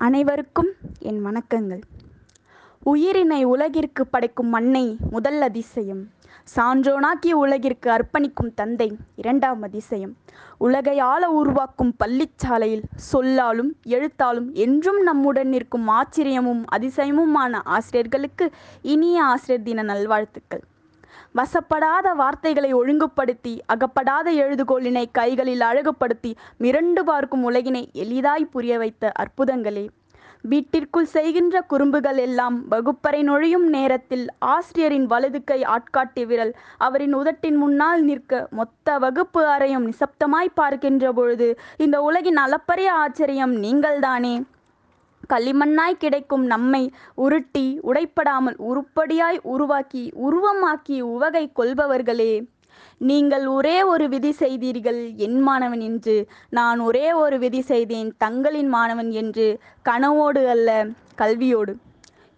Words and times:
அனைவருக்கும் 0.00 0.68
என் 0.98 1.26
வணக்கங்கள். 1.26 1.80
உயிரினை 2.86 3.42
உலகிற்கு 3.42 4.06
படைக்கும் 4.06 4.48
மண்ணை 4.48 4.96
முதல் 5.10 5.40
அதிசயம். 5.40 6.02
சான்றோனாக்கிய 6.56 7.30
உலகிற்கு 7.30 7.90
அர்ப்பணிக்கும் 7.90 8.52
தந்தை 8.54 8.96
இரண்டாம் 9.16 9.62
அதிசயம். 9.62 10.16
உலகை 10.58 10.98
ஆள 10.98 11.30
உருவாக்கும் 11.30 11.94
பள்ளிச்சாலையில் 12.04 12.82
சொல்லாலும் 12.94 13.76
எழுத்தாலும் 13.86 14.52
என்றும் 14.52 15.02
நம்முடன் 15.02 15.48
நிற்கும் 15.48 15.88
ஆச்சரியமும் 15.88 16.64
அதிசயமுமான 16.76 17.60
ஆசிரியர்களுக்கு 17.64 18.50
இனிய 18.82 19.24
ஆசிரியர் 19.24 19.66
தின 19.66 19.82
நல்வாழ்த்துக்கள். 19.82 20.64
வசப்படாத 21.32 22.14
வார்த்தைகளை 22.14 22.74
ஒழுங்குபடுத்தி 22.74 23.60
அகப்படாத 23.66 24.30
எழுதுகோலினை 24.32 25.04
கைகளில் 25.12 25.60
அழகுபடுத்தி 25.60 26.36
மிரண்டு 26.60 27.00
பார்க்கும் 27.00 27.44
உலகினை 27.50 27.90
எளிதாய் 27.92 28.46
புரிய 28.46 28.78
வைத்த 28.78 29.12
அற்புதங்களே. 29.18 29.86
வீட்டிற்குள் 30.42 31.06
செய்கின்ற 31.06 31.60
குறும்புகள் 31.60 32.16
எல்லாம் 32.16 32.56
வகுப்பறை 32.68 33.22
நுழையும் 33.22 33.66
நேரத்தில் 33.68 34.26
ஆசிரியரின் 34.38 35.06
வலது 35.06 35.44
கை 35.44 35.58
ஆட்காட்டி 35.62 36.26
விரல் 36.26 36.52
அவரின் 36.78 37.14
உதட்டின் 37.14 37.56
முன்னால் 37.56 38.02
நிற்க 38.02 38.48
மொத்த 38.50 38.98
வகுப்பு 38.98 39.42
அறையும் 39.46 39.88
நிசப்தமாய் 39.88 40.54
பார்க்கின்ற 40.54 41.12
பொழுது 41.12 41.58
இந்த 41.76 42.00
உலகின் 42.00 42.36
அளப்பரிய 42.36 42.92
ஆச்சரியம் 42.92 43.56
நீங்கள்தானே? 43.56 44.34
களிமண்ணாய் 45.26 45.98
கிடைக்கும் 45.98 46.44
நம்மை 46.46 46.82
உருட்டி 47.14 47.66
உடைப்படாமல் 47.82 48.56
உருப்படியாய் 48.70 49.40
உருவாக்கி 49.44 50.04
உருவமாக்கி 50.28 51.00
உவகை 51.14 51.44
கொள்பவர்களே 51.56 52.32
நீங்கள் 53.00 53.46
ஒரே 53.46 53.82
ஒரு 53.82 54.08
விதி 54.08 54.32
செய்தீர்கள் 54.32 55.00
என் 55.16 55.40
மாணவன் 55.40 55.80
என்று. 55.80 56.14
நான் 56.50 56.78
ஒரே 56.80 57.12
ஒரு 57.12 57.38
விதி 57.38 57.60
செய்தேன் 57.62 58.08
தங்களின் 58.18 58.68
மாணவன் 58.68 59.10
என்று. 59.10 59.46
கனவோடு 59.84 60.42
அல்ல 60.46 60.86
கல்வியோடு. 61.18 61.74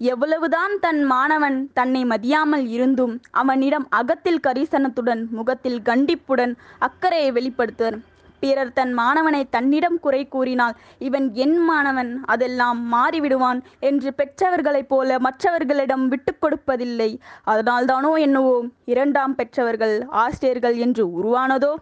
எவ்வளவுதான் 0.00 0.74
தன் 0.80 1.02
மாணவன் 1.04 1.58
தன்னை 1.72 2.02
மதியாமல் 2.04 2.66
இருந்தும் 2.66 3.14
அவனிடம் 3.30 3.86
அகத்தில் 3.90 4.44
கரிசனத்துடன் 4.46 5.22
முகத்தில் 5.30 5.80
கண்டிப்புடன் 5.82 6.54
அக்கறையை 6.78 7.30
வெளிப்படுத்துவர் 7.32 7.98
பிறர் 8.40 8.72
தன் 8.72 8.92
மாணவனை 8.98 9.42
தன்னிடம் 9.50 9.98
குறை 10.00 10.22
கூறினால் 10.28 10.76
இவன் 10.98 11.26
என் 11.34 11.58
மாணவன் 11.58 12.12
அதெல்லாம் 12.24 12.80
மாறிவிடுவான் 12.92 13.60
என்று 13.80 14.12
பெற்றவர்களைப் 14.14 14.88
போல 14.88 15.18
மற்றவர்களிடம் 15.18 16.08
விட்டு 16.08 16.34
கொடுப்பதில்லை. 16.38 17.10
அதனால்தானோ 17.46 18.12
என்னவோ 18.18 18.54
இரண்டாம் 18.84 19.34
பெற்றவர்கள் 19.34 19.96
ஆசிரியர்கள் 20.24 20.76
என்று 20.76 21.04
உருவானதோ? 21.18 21.72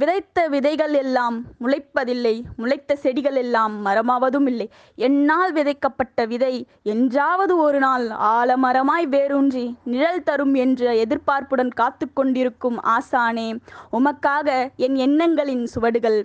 விதைத்த 0.00 0.38
விதைகள் 0.48 0.92
எல்லாம் 0.94 1.36
முளைப்பதில்லை 1.60 2.34
முளைத்த 2.56 2.96
செடிகள் 2.96 3.34
எல்லாம் 3.34 3.74
மரமாவதும் 3.86 4.46
இல்லை. 4.46 4.66
என்னால் 4.98 5.52
விதைக்கப்பட்ட 5.52 6.26
விதை 6.26 6.52
என்றாவது 6.82 7.54
ஒரு 7.58 7.78
நாள் 7.78 8.06
ஆலமரமாய் 8.32 9.06
வேரூன்றி 9.06 9.64
நிழல் 9.84 10.22
தரும் 10.22 10.54
என்ற 10.64 10.94
எதிர்பார்ப்புடன் 11.04 11.72
காத்து 11.74 12.06
கொண்டிருக்கும் 12.12 12.78
ஆசானே 12.88 13.48
உமக்காக 13.92 14.48
என் 14.76 14.98
எண்ணங்களின் 15.06 15.66
சுவடுகள் 15.66 16.20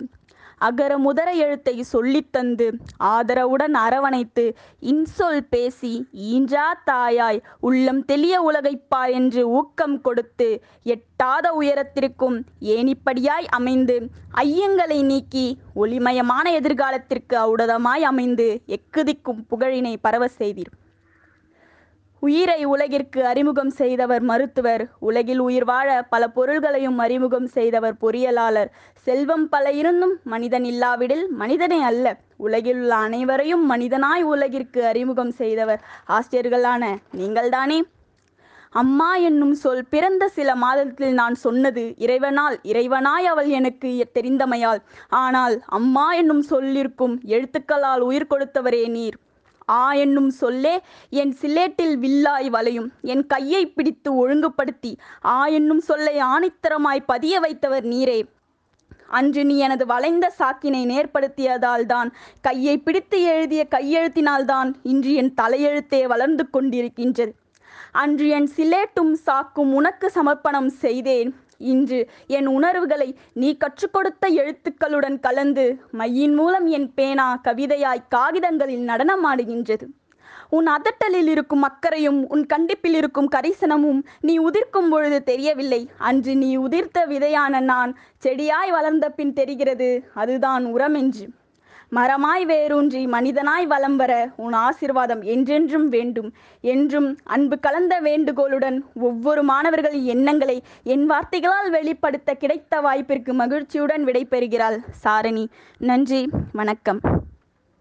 அகர 0.64 0.92
முதர 0.98 1.28
எழுத்தை 1.36 1.74
சொல்லித்தந்து 1.92 2.66
ஆதரவுடன் 3.12 3.76
அரவணைத்து 3.76 4.44
இன்சொல் 4.82 5.42
பேசி 5.50 5.92
ஈன்றா 6.30 6.66
தாயாய் 6.84 7.40
உள்ளம் 7.60 8.02
தெளிய 8.04 8.34
உலகைப்பார் 8.42 9.12
என்று 9.12 9.42
ஊக்கம் 9.50 9.96
கொடுத்து 10.00 10.48
எட்டாத 10.94 11.52
உயரத்திற்கும் 11.52 12.38
ஏணிப்படியாய் 12.74 13.48
அமைந்து 13.50 13.96
ஐயங்களை 14.44 15.00
நீக்கி 15.02 15.46
ஒளிமயமான 15.76 16.46
எதிர்காலத்திற்கு 16.52 17.36
ஔடதமாய் 17.50 18.06
அமைந்து 18.12 18.48
எக்குதிக்கும் 18.68 19.42
புகழினை 19.50 19.94
பரவ 20.00 20.24
செய்தீர். 20.38 20.72
உயிரை 22.24 22.64
உலகிற்கு 22.64 23.20
அறிமுகம் 23.26 23.70
செய்தவர் 23.70 24.22
மருத்துவர். 24.22 24.82
உலகில் 24.98 25.38
உயிர் 25.38 25.64
வாழ 25.64 25.88
பல 26.02 26.22
பொருள்களையும் 26.28 26.98
அறிமுகம் 26.98 27.46
செய்தவர் 27.46 27.96
பொறியியலாளர். 28.00 28.70
செல்வம் 29.06 29.46
பல 29.48 29.72
இருந்தும் 29.72 30.14
மனிதன் 30.24 30.64
இல்லாவிடில் 30.64 31.24
மனிதனே 31.40 31.80
அல்ல. 31.82 32.06
உலகில் 32.36 32.78
உள்ள 32.80 32.94
அனைவரையும் 33.06 33.64
மனிதனாய் 33.70 34.24
உலகிற்கு 34.34 34.80
அறிமுகம் 34.86 35.30
செய்தவர் 35.30 35.82
ஆசிரியர்களான 36.08 36.82
நீங்கள்தானே? 37.12 37.78
அம்மா 38.82 39.10
என்னும் 39.28 39.54
சொல் 39.54 39.84
பிறந்த 39.90 40.24
சில 40.28 40.50
மாதத்தில் 40.54 41.12
நான் 41.12 41.36
சொன்னது 41.44 41.84
இறைவனால் 41.98 42.56
இறைவனாய் 42.72 43.28
அவள் 43.32 43.50
எனக்கு 43.58 43.90
தெரிந்தமையால். 44.12 44.80
ஆனால் 45.08 45.56
அம்மா 45.78 46.06
என்னும் 46.14 46.44
சொல்லிற்கும் 46.50 47.14
எழுத்துக்களால் 47.26 48.04
உயிர் 48.08 48.30
கொடுத்தவரே 48.30 48.82
நீர். 48.88 49.18
ஆ 49.68 49.92
என்னும் 49.92 50.30
சொல்லே 50.30 50.80
என் 51.10 51.36
சிலேட்டில் 51.40 51.96
வில்லாய் 51.98 52.48
வளையும். 52.48 52.92
என் 53.00 53.26
கையை 53.26 53.66
பிடித்து 53.66 54.14
ஒழுங்குபடுத்தி 54.14 54.96
ஆ 55.24 55.46
என்னும் 55.46 55.80
சொல்லை 55.80 56.16
ஆணித்தரமாய் 56.18 57.00
பதிய 57.06 57.40
வைத்தவர் 57.40 57.84
நீரே. 57.84 58.28
அன்று 59.08 59.44
நீ 59.44 59.58
எனது 59.58 59.86
வளைந்த 59.86 60.32
சாக்கினை 60.38 60.82
நேர்படுத்தியதால் 60.86 61.86
தான் 61.86 62.14
கையை 62.40 62.78
பிடித்து 62.78 63.22
எழுதிய 63.22 63.66
கையெழுத்தினால்தான் 63.70 64.74
இன்று 64.82 65.14
என் 65.14 65.34
தலையெழுத்தே 65.42 66.06
வளர்ந்து 66.06 66.46
கொண்டிருக்கின்றது. 66.52 67.32
அன்று 67.92 68.28
என் 68.28 68.48
சிலேட்டும் 68.56 69.12
சாக்கும் 69.26 69.72
உனக்கு 69.72 70.10
சமர்ப்பணம் 70.14 70.68
செய்தேன். 70.68 71.34
இன்று 71.58 72.10
என் 72.26 72.46
உணர்வுகளை 72.46 73.16
நீ 73.32 73.56
கற்றுக் 73.56 73.92
கொடுத்த 73.92 74.28
எழுத்துக்களுடன் 74.28 75.20
கலந்து 75.20 75.78
மையின் 75.92 76.34
மூலம் 76.34 76.66
என் 76.66 76.94
பேனா 76.94 77.40
கவிதையாய் 77.44 78.04
காகிதங்களில் 78.08 78.86
நடனமாடுகின்றது. 78.86 79.86
உன் 80.50 80.66
அதட்டலில் 80.66 81.26
இருக்கும் 81.26 81.62
அக்கறையும் 81.62 82.28
உன் 82.28 82.46
கண்டிப்பில் 82.46 82.92
இருக்கும் 82.92 83.28
கரிசனமும் 83.28 84.02
நீ 84.20 84.38
உதிர்க்கும் 84.38 84.90
பொழுது 84.90 85.22
தெரியவில்லை. 85.22 85.90
அன்று 85.98 86.36
நீ 86.36 86.56
உதிர்த்த 86.56 87.06
விதையான 87.06 87.60
நான் 87.60 87.98
செடியாய் 88.18 88.70
வளர்ந்த 88.70 89.10
பின் 89.10 89.32
தெரிகிறது 89.32 90.04
அதுதான் 90.14 90.64
உரம் 90.64 90.94
என்று. 90.94 91.28
மரமாய் 91.96 92.44
வேரூன்றி 92.44 93.06
மனிதனாய் 93.06 93.66
வலம் 93.66 93.96
வர 93.96 94.12
உன் 94.36 94.54
ஆசிர்வாதம் 94.54 95.22
என்றென்றும் 95.24 95.88
வேண்டும். 95.88 96.30
என்றும் 96.60 97.08
அன்பு 97.24 97.58
கலந்த 97.58 98.00
வேண்டுகோளுடன் 98.00 98.78
ஒவ்வொரு 99.08 99.42
மாணவர்களின் 99.42 100.04
எண்ணங்களை 100.04 100.62
என் 100.84 101.06
வார்த்தைகளால் 101.06 101.70
வெளிப்படுத்த 101.70 102.34
கிடைத்த 102.34 102.80
வாய்ப்பிற்கு 102.80 103.34
மகிழ்ச்சியுடன் 103.34 104.04
விடைபெறுகிறாள் 104.04 104.78
சாரணி. 105.04 105.46
நன்றி 105.78 106.28
வணக்கம். 106.52 107.00